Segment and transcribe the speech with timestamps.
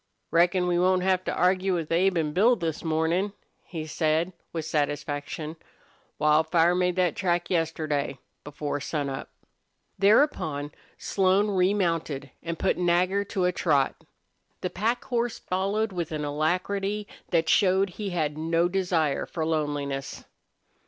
[0.31, 4.65] "Reckon we won't have to argue with Abe an' Bill this mornin'," he said, with
[4.65, 5.57] satisfaction.
[6.17, 9.29] "Wildfire made that track yesterday, before sunup."
[9.99, 13.93] Thereupon Slone remounted and put Nagger to a trot.
[14.61, 20.25] The pack horse followed with an alacrity that showed he had no desire for loneliness.